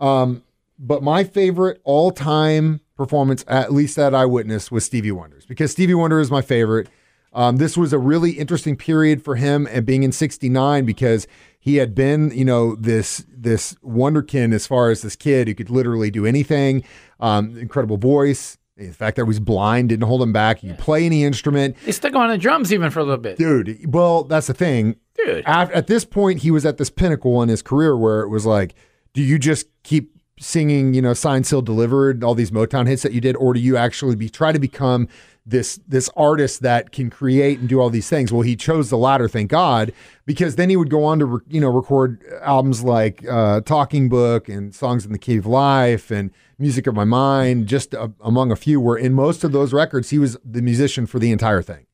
Um, 0.00 0.42
but 0.78 1.02
my 1.02 1.24
favorite 1.24 1.80
all-time 1.82 2.80
performance, 2.96 3.44
at 3.48 3.72
least 3.72 3.96
that 3.96 4.14
I 4.14 4.26
witnessed, 4.26 4.70
was 4.70 4.84
Stevie 4.84 5.10
Wonder's 5.10 5.44
because 5.44 5.72
Stevie 5.72 5.94
Wonder 5.94 6.20
is 6.20 6.30
my 6.30 6.42
favorite. 6.42 6.88
Um, 7.32 7.56
this 7.56 7.76
was 7.76 7.92
a 7.92 7.98
really 7.98 8.32
interesting 8.32 8.76
period 8.76 9.22
for 9.22 9.36
him 9.36 9.68
and 9.70 9.84
being 9.84 10.02
in 10.02 10.12
'69 10.12 10.84
because 10.84 11.26
he 11.60 11.76
had 11.76 11.94
been, 11.94 12.30
you 12.30 12.44
know, 12.44 12.74
this 12.76 13.24
this 13.28 13.74
wonderkin 13.84 14.54
as 14.54 14.66
far 14.66 14.90
as 14.90 15.02
this 15.02 15.16
kid 15.16 15.48
who 15.48 15.54
could 15.54 15.70
literally 15.70 16.10
do 16.10 16.24
anything. 16.24 16.84
Um, 17.20 17.56
incredible 17.58 17.96
voice. 17.96 18.58
The 18.76 18.92
fact 18.92 19.16
that 19.16 19.24
he 19.24 19.28
was 19.28 19.40
blind 19.40 19.88
didn't 19.88 20.06
hold 20.06 20.22
him 20.22 20.32
back. 20.32 20.58
He 20.58 20.68
could 20.68 20.78
play 20.78 21.04
any 21.04 21.24
instrument. 21.24 21.76
He 21.84 21.90
stuck 21.90 22.14
on 22.14 22.30
the 22.30 22.38
drums 22.38 22.72
even 22.72 22.90
for 22.90 23.00
a 23.00 23.02
little 23.02 23.18
bit. 23.18 23.36
Dude, 23.36 23.92
well, 23.92 24.22
that's 24.22 24.46
the 24.46 24.54
thing. 24.54 24.96
Dude. 25.16 25.44
At, 25.46 25.72
at 25.72 25.88
this 25.88 26.04
point, 26.04 26.42
he 26.42 26.52
was 26.52 26.64
at 26.64 26.78
this 26.78 26.88
pinnacle 26.88 27.42
in 27.42 27.48
his 27.48 27.60
career 27.60 27.96
where 27.96 28.20
it 28.20 28.28
was 28.28 28.46
like, 28.46 28.76
do 29.14 29.22
you 29.22 29.36
just 29.36 29.66
keep 29.82 30.12
singing, 30.40 30.94
you 30.94 31.02
know, 31.02 31.14
signed, 31.14 31.46
sealed, 31.46 31.66
delivered, 31.66 32.22
all 32.24 32.34
these 32.34 32.50
Motown 32.50 32.86
hits 32.86 33.02
that 33.02 33.12
you 33.12 33.20
did, 33.20 33.36
or 33.36 33.54
do 33.54 33.60
you 33.60 33.76
actually 33.76 34.16
be 34.16 34.28
try 34.28 34.52
to 34.52 34.58
become 34.58 35.08
this 35.44 35.80
this 35.88 36.10
artist 36.16 36.60
that 36.60 36.92
can 36.92 37.08
create 37.10 37.58
and 37.58 37.68
do 37.68 37.80
all 37.80 37.90
these 37.90 38.08
things? 38.08 38.32
Well, 38.32 38.42
he 38.42 38.56
chose 38.56 38.90
the 38.90 38.98
latter, 38.98 39.28
thank 39.28 39.50
God, 39.50 39.92
because 40.26 40.56
then 40.56 40.70
he 40.70 40.76
would 40.76 40.90
go 40.90 41.04
on 41.04 41.18
to 41.20 41.26
re- 41.26 41.40
you 41.48 41.60
know 41.60 41.68
record 41.68 42.22
albums 42.42 42.82
like 42.82 43.26
uh, 43.28 43.60
Talking 43.62 44.08
Book 44.08 44.48
and 44.48 44.74
Songs 44.74 45.06
in 45.06 45.12
the 45.12 45.18
Key 45.18 45.38
of 45.38 45.46
Life 45.46 46.10
and 46.10 46.30
Music 46.58 46.86
of 46.86 46.94
My 46.94 47.04
Mind, 47.04 47.66
just 47.66 47.94
uh, 47.94 48.08
among 48.20 48.52
a 48.52 48.56
few. 48.56 48.80
Where 48.80 48.96
in 48.96 49.14
most 49.14 49.44
of 49.44 49.52
those 49.52 49.72
records, 49.72 50.10
he 50.10 50.18
was 50.18 50.36
the 50.44 50.62
musician 50.62 51.06
for 51.06 51.18
the 51.18 51.32
entire 51.32 51.62
thing 51.62 51.86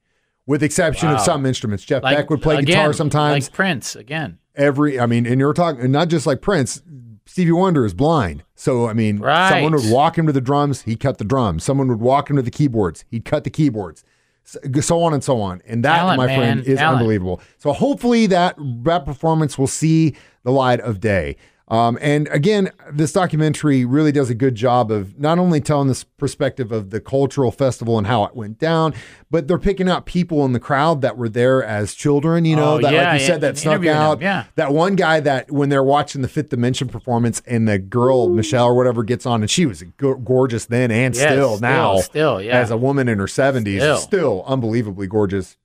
with 0.46 0.62
exception 0.62 1.08
of 1.08 1.20
some 1.20 1.46
instruments. 1.46 1.84
Jeff 1.84 2.02
Like, 2.02 2.16
Beck 2.16 2.30
would 2.30 2.42
play 2.42 2.56
again, 2.56 2.66
guitar 2.66 2.92
sometimes. 2.92 3.46
Like 3.46 3.54
Prince 3.54 3.96
again. 3.96 4.38
Every, 4.54 5.00
I 5.00 5.06
mean, 5.06 5.26
and 5.26 5.40
you're 5.40 5.52
talking 5.52 5.90
not 5.90 6.08
just 6.08 6.26
like 6.26 6.40
Prince. 6.40 6.82
Stevie 7.26 7.52
Wonder 7.52 7.84
is 7.86 7.94
blind, 7.94 8.44
so 8.54 8.88
I 8.88 8.92
mean, 8.92 9.18
Right. 9.18 9.48
someone 9.48 9.72
would 9.72 9.90
walk 9.90 10.18
him 10.18 10.26
to 10.26 10.32
the 10.32 10.40
drums, 10.42 10.82
he'd 10.82 11.00
cut 11.00 11.18
the 11.18 11.24
drums. 11.24 11.64
Someone 11.64 11.88
would 11.88 12.00
walk 12.00 12.28
him 12.28 12.36
to 12.36 12.42
the 12.42 12.50
keyboards, 12.50 13.04
he'd 13.10 13.24
cut 13.24 13.44
the 13.44 13.50
keyboards. 13.50 14.04
So, 14.46 14.58
so 14.82 15.02
on 15.02 15.14
and 15.14 15.24
so 15.24 15.40
on, 15.40 15.62
and 15.66 15.82
that, 15.86 16.04
my 16.18 16.26
man. 16.26 16.38
friend, 16.38 16.66
is 16.66 16.78
unbelievable. 16.78 17.40
So 17.56 17.72
hopefully 17.72 18.26
that 18.26 18.56
that 18.58 19.06
performance 19.06 19.56
will 19.56 19.66
see 19.66 20.14
the 20.42 20.52
light 20.52 20.80
of 20.80 21.00
day. 21.00 21.36
Um, 21.66 21.96
and 22.02 22.28
again, 22.28 22.70
this 22.92 23.10
documentary 23.12 23.86
really 23.86 24.12
does 24.12 24.28
a 24.28 24.34
good 24.34 24.54
job 24.54 24.90
of 24.90 25.18
not 25.18 25.38
only 25.38 25.62
telling 25.62 25.88
this 25.88 26.04
perspective 26.04 26.70
of 26.70 26.90
the 26.90 27.00
cultural 27.00 27.50
festival 27.50 27.96
and 27.96 28.06
how 28.06 28.24
it 28.24 28.36
went 28.36 28.58
down, 28.58 28.92
but 29.30 29.48
they're 29.48 29.58
picking 29.58 29.88
out 29.88 30.04
people 30.04 30.44
in 30.44 30.52
the 30.52 30.60
crowd 30.60 31.00
that 31.00 31.16
were 31.16 31.28
there 31.30 31.64
as 31.64 31.94
children. 31.94 32.44
You 32.44 32.56
know, 32.56 32.74
Oh, 32.74 32.80
that 32.82 32.92
yeah, 32.92 33.12
like 33.12 33.20
you 33.20 33.26
yeah, 33.26 33.32
said, 33.32 33.40
that 33.40 33.56
snuck 33.56 33.72
interviewing 33.76 33.96
them, 33.96 34.02
out. 34.06 34.20
yeah. 34.20 34.44
That 34.56 34.74
one 34.74 34.94
guy 34.94 35.20
that 35.20 35.50
when 35.50 35.70
they're 35.70 35.82
watching 35.82 36.20
the 36.20 36.28
Fifth 36.28 36.50
Dimension 36.50 36.88
performance 36.88 37.40
and 37.46 37.66
the 37.66 37.78
girl 37.78 38.28
Michelle 38.28 38.66
or 38.66 38.74
whatever 38.76 39.02
gets 39.02 39.24
on, 39.24 39.40
and 39.40 39.50
she 39.50 39.64
was 39.64 39.82
go- 39.96 40.16
gorgeous 40.16 40.66
then 40.66 40.90
and 40.90 41.14
Yes, 41.14 41.24
still 41.32 41.56
still, 41.56 41.60
now, 41.60 41.96
still, 42.00 42.42
yeah. 42.42 42.58
as 42.60 42.70
a 42.70 42.76
woman 42.76 43.08
in 43.08 43.18
her 43.18 43.26
seventies, 43.26 43.80
Still. 43.80 43.96
still 43.96 44.44
unbelievably 44.46 45.06
gorgeous. 45.06 45.56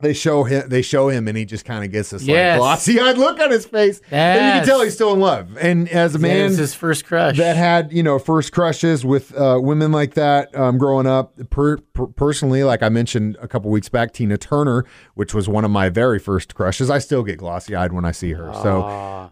They 0.00 0.12
show 0.12 0.44
him 0.44 0.68
they 0.68 0.80
show 0.80 1.08
him 1.08 1.26
and 1.26 1.36
he 1.36 1.44
just 1.44 1.64
kind 1.64 1.84
of 1.84 1.90
gets 1.90 2.10
this 2.10 2.22
Yes. 2.22 2.52
like 2.52 2.58
glossy 2.60 3.00
eyed 3.00 3.18
look 3.18 3.40
on 3.40 3.50
his 3.50 3.66
face. 3.66 4.00
And 4.12 4.46
you 4.46 4.60
can 4.60 4.66
tell 4.66 4.80
he's 4.82 4.94
still 4.94 5.12
in 5.12 5.18
love. 5.18 5.56
And 5.58 5.88
as 5.88 6.14
a 6.14 6.20
Man, 6.20 6.50
his 6.50 6.72
first 6.72 7.04
crush. 7.04 7.36
that 7.38 7.56
had 7.56 7.92
you 7.92 8.04
know 8.04 8.20
first 8.20 8.52
crushes 8.52 9.04
with 9.04 9.36
uh, 9.36 9.58
women 9.60 9.90
like 9.90 10.14
that 10.14 10.54
um, 10.54 10.78
growing 10.78 11.08
up 11.08 11.34
per, 11.50 11.78
per, 11.78 12.06
personally 12.06 12.62
like 12.62 12.80
i 12.82 12.88
mentioned 12.88 13.36
a 13.40 13.48
couple 13.48 13.70
weeks 13.72 13.88
back 13.88 14.12
tina 14.12 14.38
turner 14.38 14.84
which 15.14 15.34
was 15.34 15.48
one 15.48 15.64
of 15.64 15.70
my 15.72 15.88
very 15.88 16.20
first 16.20 16.54
crushes 16.54 16.90
i 16.90 16.98
still 17.00 17.24
get 17.24 17.38
glossy 17.38 17.74
eyed 17.74 17.92
when 17.92 18.04
i 18.04 18.12
see 18.12 18.32
her. 18.34 18.52
So 18.62 18.82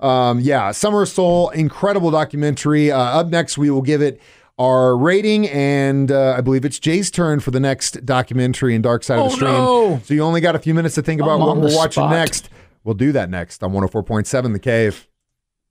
um, 0.05 0.41
yeah 0.41 0.73
summer 0.73 1.07
soul 1.07 1.51
incredible 1.51 2.11
documentary. 2.11 2.91
Uh, 2.91 2.99
up 2.99 3.29
next 3.29 3.57
we 3.57 3.71
will 3.71 3.83
give 3.83 4.03
it 4.03 4.21
our 4.59 4.97
rating 4.97 5.47
and 5.49 6.11
uh, 6.11 6.35
i 6.37 6.41
believe 6.41 6.65
it's 6.65 6.79
jay's 6.79 7.11
turn 7.11 7.41
for 7.41 7.51
the 7.51 7.61
next 7.61 8.05
documentary 8.07 8.75
in 8.75 8.81
dark 8.83 9.03
side 9.03 9.19
of 9.19 9.27
Oh, 9.27 9.29
the 9.29 9.35
stream 9.35 9.53
no. 9.53 10.01
so 10.05 10.15
you 10.15 10.23
only 10.23 10.41
got 10.41 10.57
a 10.57 10.59
few 10.59 10.73
minutes 10.75 10.95
to 10.95 11.03
think 11.03 11.21
about 11.21 11.35
I'm 11.35 11.41
what 11.41 11.57
we're 11.59 11.75
watching 11.77 12.03
spot. 12.05 12.11
next 12.11 12.49
we'll 12.85 12.95
do 12.95 13.13
that 13.13 13.29
next 13.29 13.63
on 13.63 13.73
104.7 13.73 14.53
the 14.53 14.59
cave 14.59 15.07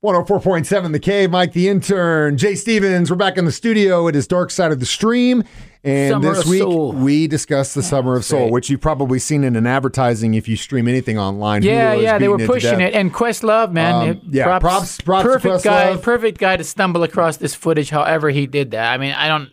104.7 0.06 0.92
The 0.92 1.00
Cave, 1.00 1.30
Mike 1.32 1.52
the 1.52 1.68
intern, 1.68 2.36
Jay 2.38 2.54
Stevens. 2.54 3.10
We're 3.10 3.16
back 3.16 3.36
in 3.36 3.44
the 3.44 3.50
studio. 3.50 4.06
It 4.06 4.14
is 4.14 4.28
Dark 4.28 4.52
Side 4.52 4.70
of 4.70 4.78
the 4.78 4.86
Stream. 4.86 5.42
And 5.82 6.12
Summer 6.12 6.34
this 6.34 6.46
week 6.46 6.60
Soul. 6.60 6.92
we 6.92 7.26
discuss 7.26 7.74
the 7.74 7.82
Summer 7.82 8.16
of 8.16 8.24
Soul, 8.24 8.50
which 8.50 8.70
you've 8.70 8.80
probably 8.80 9.18
seen 9.18 9.42
in 9.44 9.56
an 9.56 9.66
advertising 9.66 10.34
if 10.34 10.48
you 10.48 10.56
stream 10.56 10.86
anything 10.88 11.18
online. 11.18 11.62
yeah, 11.62 11.94
Hulu 11.94 12.02
yeah, 12.02 12.18
they 12.18 12.28
were 12.28 12.38
to 12.38 12.46
pushing 12.46 12.80
it. 12.80 12.94
And 12.94 13.12
Questlove, 13.12 13.72
man, 13.72 13.94
Um, 13.94 14.08
it- 14.10 14.20
yeah, 14.30 14.58
props- 14.58 15.00
props 15.00 15.24
to 15.24 15.28
perfect 15.32 15.64
guy, 15.64 15.96
perfect 15.96 16.38
guy 16.38 16.56
to 16.56 16.64
stumble 16.64 17.02
across 17.02 17.36
this 17.36 17.54
footage. 17.54 17.90
However, 17.90 18.30
he 18.30 18.46
did 18.46 18.72
that. 18.72 18.92
I 18.92 18.98
mean, 18.98 19.12
I 19.12 19.26
don't. 19.28 19.50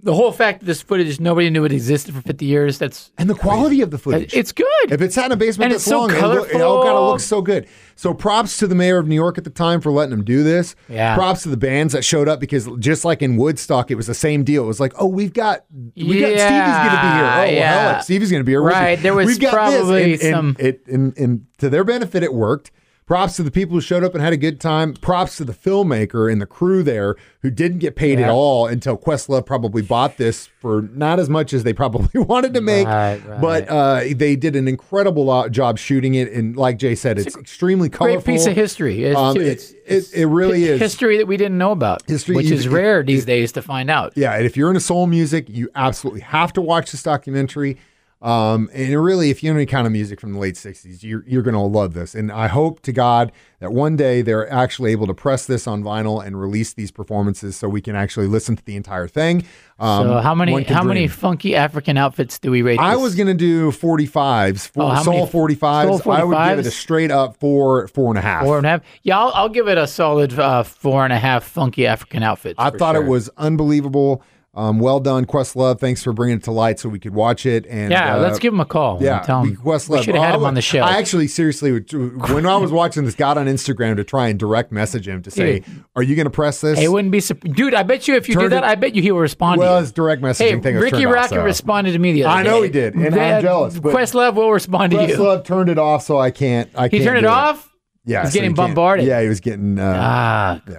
The 0.00 0.14
whole 0.14 0.30
fact 0.30 0.60
that 0.60 0.66
this 0.66 0.80
footage 0.80 1.18
nobody 1.18 1.50
knew 1.50 1.64
it 1.64 1.72
existed 1.72 2.14
for 2.14 2.20
50 2.20 2.44
years. 2.44 2.78
That's 2.78 3.10
And 3.18 3.28
the 3.28 3.34
quality 3.34 3.80
of 3.82 3.90
the 3.90 3.98
footage. 3.98 4.32
it's 4.32 4.52
good. 4.52 4.66
If 4.92 5.00
it's 5.00 5.16
sat 5.16 5.26
in 5.26 5.32
a 5.32 5.36
basement 5.36 5.72
And 5.72 5.74
this 5.74 5.82
it's 5.82 5.90
so 5.90 6.00
long, 6.02 6.10
it, 6.12 6.22
look, 6.22 6.48
it 6.50 6.60
all 6.60 6.78
gotta 6.78 6.90
colorful. 6.90 7.08
look 7.10 7.20
so 7.20 7.42
good. 7.42 7.66
So 7.96 8.14
props 8.14 8.58
to 8.58 8.68
the 8.68 8.76
mayor 8.76 8.98
of 8.98 9.08
New 9.08 9.16
York 9.16 9.38
at 9.38 9.44
the 9.44 9.50
time 9.50 9.80
for 9.80 9.90
letting 9.90 10.12
him 10.12 10.22
do 10.24 10.44
this. 10.44 10.76
Yeah. 10.88 11.16
Props 11.16 11.42
to 11.42 11.48
the 11.48 11.56
bands 11.56 11.94
that 11.94 12.04
showed 12.04 12.28
up 12.28 12.38
because 12.38 12.68
just 12.78 13.04
like 13.04 13.22
in 13.22 13.36
Woodstock, 13.36 13.90
it 13.90 13.96
was 13.96 14.06
the 14.06 14.14
same 14.14 14.44
deal. 14.44 14.62
It 14.62 14.68
was 14.68 14.78
like, 14.78 14.92
oh, 15.00 15.06
we've 15.06 15.32
got 15.32 15.64
we 15.96 16.20
got 16.20 16.28
Stevie's 16.28 16.42
gonna 16.44 17.00
be 17.02 17.08
here. 17.16 17.24
Oh, 17.24 17.38
well, 17.38 17.52
Yeah, 17.52 17.80
hell, 17.90 17.98
if 17.98 18.04
Stevie's 18.04 18.30
gonna 18.30 18.44
be 18.44 18.52
here. 18.52 18.62
Right, 18.62 19.02
there 19.02 19.14
was 19.14 19.26
we've 19.26 19.40
got 19.40 19.52
probably 19.52 20.12
this. 20.12 20.22
And, 20.22 20.32
some- 20.34 20.56
and 20.60 20.60
it 20.60 20.86
and, 20.86 21.18
and 21.18 21.46
to 21.58 21.68
their 21.68 21.82
benefit, 21.82 22.22
it 22.22 22.32
worked. 22.32 22.70
Props 23.08 23.36
to 23.36 23.42
the 23.42 23.50
people 23.50 23.74
who 23.74 23.80
showed 23.80 24.04
up 24.04 24.12
and 24.14 24.22
had 24.22 24.34
a 24.34 24.36
good 24.36 24.60
time. 24.60 24.92
Props 24.92 25.38
to 25.38 25.44
the 25.46 25.54
filmmaker 25.54 26.30
and 26.30 26.42
the 26.42 26.46
crew 26.46 26.82
there 26.82 27.16
who 27.40 27.50
didn't 27.50 27.78
get 27.78 27.96
paid 27.96 28.20
at 28.20 28.28
all 28.28 28.66
until 28.66 28.98
Questlove 28.98 29.46
probably 29.46 29.80
bought 29.80 30.18
this 30.18 30.50
for 30.60 30.82
not 30.92 31.18
as 31.18 31.30
much 31.30 31.54
as 31.54 31.62
they 31.64 31.72
probably 31.72 32.10
wanted 32.20 32.52
to 32.52 32.60
make. 32.60 32.86
Right, 32.86 33.18
right. 33.26 33.40
But 33.40 33.66
uh, 33.70 34.00
they 34.14 34.36
did 34.36 34.54
an 34.56 34.68
incredible 34.68 35.48
job 35.48 35.78
shooting 35.78 36.16
it, 36.16 36.30
and 36.30 36.54
like 36.54 36.76
Jay 36.76 36.94
said, 36.94 37.18
it's, 37.18 37.34
extremely 37.34 37.88
colorful. 37.88 38.20
Great 38.20 38.34
piece 38.34 38.46
of 38.46 38.54
history. 38.54 39.04
It's, 39.04 39.16
Um, 39.18 39.36
too. 39.36 39.40
it- 39.40 39.46
It's- 39.46 39.72
it- 40.12 40.14
it 40.20 40.26
really 40.26 40.64
is. 40.64 40.78
history 40.78 41.16
that 41.16 41.26
we 41.26 41.38
didn't 41.38 41.56
know 41.56 41.72
about, 41.72 42.02
History- 42.06 42.36
which 42.36 42.50
you- 42.50 42.56
is 42.56 42.68
rare 42.68 43.02
these 43.02 43.24
days 43.24 43.52
to 43.52 43.62
find 43.62 43.88
out. 43.88 44.12
Yeah, 44.16 44.34
and 44.34 44.44
if 44.44 44.54
you're 44.54 44.68
into 44.68 44.80
soul 44.80 45.06
music, 45.06 45.46
you 45.48 45.70
absolutely 45.74 46.20
have 46.20 46.52
to 46.52 46.60
watch 46.60 46.90
this 46.92 47.02
documentary. 47.02 47.78
Um, 48.20 48.68
and 48.74 49.00
really, 49.00 49.30
if 49.30 49.44
you're 49.44 49.52
into 49.52 49.60
any 49.60 49.66
kind 49.66 49.86
of 49.86 49.92
music 49.92 50.20
from 50.20 50.32
the 50.32 50.40
late 50.40 50.56
'60s, 50.56 51.04
you're 51.04 51.22
you're 51.24 51.42
gonna 51.42 51.64
love 51.64 51.94
this. 51.94 52.16
And 52.16 52.32
I 52.32 52.48
hope 52.48 52.80
to 52.82 52.92
God 52.92 53.30
that 53.60 53.72
one 53.72 53.94
day 53.94 54.22
they're 54.22 54.50
actually 54.52 54.90
able 54.90 55.06
to 55.06 55.14
press 55.14 55.46
this 55.46 55.68
on 55.68 55.84
vinyl 55.84 56.24
and 56.24 56.40
release 56.40 56.72
these 56.72 56.90
performances 56.90 57.54
so 57.56 57.68
we 57.68 57.80
can 57.80 57.94
actually 57.94 58.26
listen 58.26 58.56
to 58.56 58.64
the 58.64 58.74
entire 58.74 59.06
thing. 59.06 59.44
Um, 59.78 60.08
So 60.08 60.18
how 60.18 60.34
many 60.34 60.64
how 60.64 60.82
many 60.82 61.06
funky 61.06 61.54
African 61.54 61.96
outfits 61.96 62.40
do 62.40 62.50
we 62.50 62.62
rate? 62.62 62.80
I 62.80 62.94
this? 62.94 63.02
was 63.02 63.14
gonna 63.14 63.34
do 63.34 63.70
45s, 63.70 64.66
four, 64.66 64.82
Oh, 64.96 65.02
soul 65.04 65.14
many- 65.14 65.26
45s. 65.30 66.02
soul 66.02 66.12
I 66.12 66.24
would 66.24 66.36
give 66.48 66.58
it 66.58 66.66
a 66.66 66.70
straight 66.72 67.12
up 67.12 67.36
four, 67.38 67.86
four 67.86 68.10
and 68.10 68.18
a 68.18 68.22
half. 68.22 68.42
four 68.42 68.56
and 68.58 68.66
a 68.66 68.70
half. 68.70 68.80
Yeah, 69.04 69.18
I'll, 69.20 69.30
I'll 69.34 69.48
give 69.48 69.68
it 69.68 69.78
a 69.78 69.86
solid 69.86 70.36
uh, 70.36 70.64
four 70.64 71.04
and 71.04 71.12
a 71.12 71.18
half 71.18 71.44
funky 71.44 71.86
African 71.86 72.24
outfits. 72.24 72.56
I 72.58 72.70
thought 72.70 72.96
sure. 72.96 73.04
it 73.04 73.08
was 73.08 73.30
unbelievable. 73.36 74.22
Um, 74.58 74.80
well 74.80 74.98
done, 74.98 75.24
Questlove. 75.24 75.78
Thanks 75.78 76.02
for 76.02 76.12
bringing 76.12 76.38
it 76.38 76.42
to 76.44 76.50
light 76.50 76.80
so 76.80 76.88
we 76.88 76.98
could 76.98 77.14
watch 77.14 77.46
it. 77.46 77.64
And 77.68 77.92
Yeah, 77.92 78.16
uh, 78.16 78.18
let's 78.20 78.40
give 78.40 78.52
him 78.52 78.58
a 78.58 78.64
call. 78.64 78.98
Yeah, 79.00 79.20
tell 79.20 79.42
him 79.42 79.56
Questlove. 79.56 79.98
we 79.98 80.02
should 80.02 80.14
have 80.16 80.24
had 80.24 80.34
Oh, 80.34 80.38
him 80.38 80.44
on 80.46 80.54
the 80.54 80.60
show. 80.60 80.80
I 80.80 80.98
actually 80.98 81.28
seriously, 81.28 81.70
when 81.72 82.44
I 82.44 82.56
was 82.56 82.72
watching 82.72 83.04
this, 83.04 83.14
got 83.14 83.38
on 83.38 83.46
Instagram 83.46 83.94
to 83.96 84.04
try 84.04 84.26
and 84.28 84.36
direct 84.38 84.72
message 84.72 85.06
him 85.06 85.22
to 85.22 85.30
say, 85.30 85.60
Dude. 85.60 85.84
"Are 85.94 86.02
you 86.02 86.16
going 86.16 86.26
to 86.26 86.30
press 86.30 86.60
this?" 86.60 86.78
it 86.80 86.90
wouldn't 86.90 87.12
be, 87.12 87.20
sup- 87.20 87.38
dude. 87.40 87.72
I 87.72 87.84
bet 87.84 88.08
you 88.08 88.16
if 88.16 88.28
you 88.28 88.34
did 88.34 88.50
that, 88.50 88.64
it- 88.64 88.66
I 88.66 88.74
bet 88.74 88.96
you 88.96 89.02
he 89.02 89.12
will 89.12 89.20
respond. 89.20 89.60
well, 89.60 89.76
to 89.76 89.80
his 89.82 89.92
direct 89.92 90.22
messaging 90.22 90.38
Hey, 90.56 90.60
thing 90.60 90.76
Ricky 90.76 91.06
Rocket 91.06 91.28
so. 91.36 91.44
responded 91.44 91.92
to 91.92 91.98
me 92.00 92.12
the 92.12 92.24
other 92.24 92.34
I 92.40 92.42
know 92.42 92.60
he 92.62 92.68
did, 92.68 92.94
and 92.94 93.14
I'm 93.14 93.40
jealous, 93.42 93.78
but- 93.78 93.94
Questlove 93.94 94.34
will 94.34 94.50
respond 94.52 94.90
to 94.92 95.06
you. 95.06 95.14
Questlove 95.16 95.44
turned 95.44 95.70
it 95.70 95.78
off, 95.78 96.02
so 96.02 96.18
I 96.18 96.32
can't. 96.32 96.68
I 96.74 96.84
He 96.88 96.98
can't 96.98 97.04
turned 97.04 97.18
it 97.18 97.22
do 97.22 97.28
off. 97.28 97.68
Yeah, 98.04 98.22
He's 98.22 98.32
so 98.32 98.34
getting 98.34 98.50
you 98.50 98.56
bombarded. 98.56 99.06
Yeah, 99.06 99.22
he 99.22 99.28
was 99.28 99.38
getting. 99.40 99.78
Uh, 99.78 99.94
Ah, 99.96 100.62
yeah. 100.68 100.78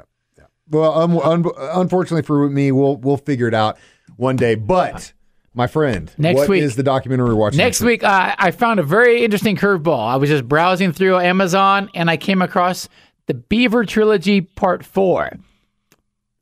Well, 0.70 0.94
um, 1.00 1.18
un- 1.20 1.46
unfortunately 1.58 2.24
for 2.24 2.50
me, 2.50 2.72
we'll 2.72 2.98
we'll 2.98 3.18
figure 3.18 3.48
it 3.48 3.54
out 3.54 3.78
one 4.18 4.36
day. 4.36 4.56
But 4.56 5.14
my 5.54 5.68
friend, 5.68 6.12
Next 6.18 6.38
what 6.38 6.50
week. 6.50 6.62
is 6.64 6.76
the 6.76 6.84
documentary 6.84 7.30
we're 7.30 7.36
watching 7.36 7.58
Next 7.58 7.82
week, 7.82 8.04
uh, 8.04 8.36
I 8.38 8.52
found 8.52 8.80
a 8.80 8.84
very 8.84 9.24
interesting 9.24 9.56
curveball. 9.56 10.08
I 10.08 10.16
was 10.18 10.30
just 10.30 10.48
browsing 10.48 10.92
through 10.92 11.18
Amazon 11.20 11.90
and 11.96 12.10
I 12.10 12.18
came 12.18 12.42
across 12.42 12.88
the 13.26 13.34
Beaver 13.34 13.86
Trilogy 13.86 14.42
Part 14.42 14.86
Four, 14.86 15.38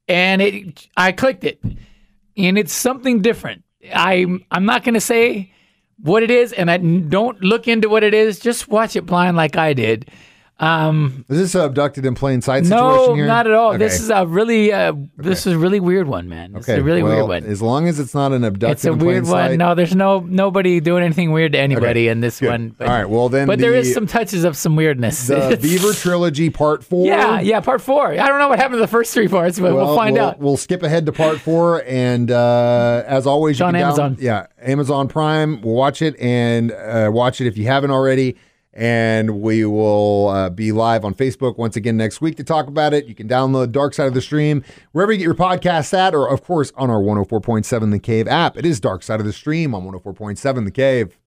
and 0.07 0.41
it 0.41 0.87
I 0.97 1.11
clicked 1.11 1.43
it, 1.43 1.61
and 2.35 2.57
it's 2.57 2.73
something 2.73 3.21
different. 3.21 3.63
I'm 3.93 4.43
I'm 4.51 4.65
not 4.65 4.83
going 4.83 4.93
to 4.95 5.01
say 5.01 5.53
what 5.99 6.21
it 6.23 6.31
is, 6.31 6.53
and 6.53 6.69
I 6.69 6.77
don't 6.77 7.41
look 7.41 7.67
into 7.67 7.89
what 7.89 8.03
it 8.03 8.13
is. 8.13 8.39
Just 8.39 8.67
watch 8.67 8.95
it 8.95 9.05
blind 9.05 9.37
like 9.37 9.57
I 9.57 9.73
did. 9.73 10.09
Um, 10.59 11.23
Is 11.29 11.37
this 11.37 11.53
a 11.55 11.65
abducted 11.65 12.03
in 12.03 12.15
plain 12.15 12.41
sight 12.41 12.63
no, 12.63 12.91
situation 12.91 13.15
here? 13.15 13.27
not 13.27 13.45
at 13.45 13.53
all. 13.53 13.69
Okay. 13.69 13.77
This 13.77 13.99
is 13.99 14.09
a 14.09 14.25
really 14.25 14.73
uh, 14.73 14.93
this 15.15 15.45
is 15.45 15.53
a 15.53 15.57
really 15.59 15.79
weird 15.79 16.07
one, 16.07 16.27
man. 16.27 16.53
This 16.53 16.63
is 16.63 16.69
okay. 16.69 16.79
a 16.79 16.83
really 16.83 17.03
well, 17.03 17.27
weird 17.27 17.43
one. 17.43 17.51
As 17.51 17.61
long 17.61 17.87
as 17.87 17.99
it's 17.99 18.15
not 18.15 18.31
an 18.31 18.43
abducted 18.43 18.71
It's 18.77 18.85
a 18.85 18.93
weird 18.93 19.27
sight. 19.27 19.49
one. 19.49 19.57
No, 19.59 19.75
there's 19.75 19.95
no 19.95 20.19
nobody 20.21 20.79
doing 20.79 21.03
anything 21.03 21.31
weird 21.31 21.51
to 21.51 21.59
anybody 21.59 22.05
Okay, 22.05 22.07
in 22.07 22.21
this 22.21 22.39
good. 22.39 22.49
one. 22.49 22.75
All 22.81 22.87
right, 22.87 23.05
well, 23.07 23.29
then 23.29 23.45
but 23.45 23.59
there 23.59 23.71
the- 23.73 23.77
is 23.79 23.93
some 23.93 24.07
touches 24.07 24.43
of 24.45 24.57
some 24.57 24.75
weirdness. 24.75 25.27
The 25.27 25.59
Beaver 25.61 25.93
Trilogy 25.93 26.49
Part 26.49 26.83
Four. 26.83 27.05
Yeah, 27.05 27.39
yeah, 27.39 27.59
part 27.59 27.81
four. 27.81 28.07
I 28.11 28.15
don't 28.27 28.39
know 28.39 28.49
what 28.49 28.57
happened 28.57 28.77
to 28.77 28.81
the 28.81 28.87
first 28.87 29.13
three 29.13 29.27
parts, 29.27 29.59
but 29.59 29.75
we'll, 29.75 29.85
Well, 29.85 29.95
find 29.95 30.15
we'll, 30.15 30.25
out. 30.25 30.39
We'll 30.39 30.57
skip 30.57 30.81
ahead 30.81 31.05
to 31.05 31.11
part 31.11 31.39
four, 31.39 31.83
and 31.85 32.31
uh, 32.31 33.03
as 33.05 33.27
always, 33.27 33.53
It's 33.57 33.59
you 33.59 33.65
on 33.67 33.73
can 33.73 33.81
down- 33.81 33.87
Amazon. 33.91 34.17
yeah, 34.19 34.47
Amazon 34.59 35.07
Prime. 35.07 35.61
We'll 35.61 35.75
watch 35.75 36.01
it 36.01 36.19
and 36.19 36.71
uh, 36.71 37.11
watch 37.13 37.41
it 37.41 37.45
if 37.47 37.57
you 37.59 37.65
haven't 37.67 37.91
already. 37.91 38.37
And 38.77 39.41
we 39.41 39.65
will 39.65 40.27
uh, 40.27 40.51
be 40.51 40.71
live 40.71 41.03
on 41.03 41.15
Facebook 41.15 41.57
once 41.57 41.75
again 41.75 41.97
next 41.97 42.21
week 42.21 42.37
to 42.37 42.43
talk 42.43 42.67
about 42.67 42.93
it. 42.93 43.07
You 43.07 43.15
can 43.15 43.27
download 43.27 43.71
Dark 43.71 43.95
Side 43.95 44.05
of 44.05 44.13
the 44.13 44.21
Stream 44.21 44.63
wherever 44.91 45.11
you 45.11 45.17
get 45.17 45.23
your 45.23 45.33
podcasts 45.33 45.97
at, 45.97 46.13
or 46.13 46.29
of 46.29 46.43
course 46.43 46.71
on 46.75 46.91
our 46.91 47.01
104.7 47.01 47.91
The 47.91 47.97
Cave 47.97 48.27
app. 48.27 48.55
It 48.55 48.67
is 48.67 48.79
Dark 48.79 49.01
Side 49.01 49.19
of 49.19 49.25
the 49.25 49.33
Stream 49.33 49.73
on 49.73 49.83
104.7 49.83 50.63
The 50.63 50.71
Cave. 50.71 51.17